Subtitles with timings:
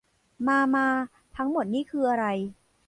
[0.47, 0.87] มา มา
[1.35, 2.25] ทั้งหมดนี่คืออะไร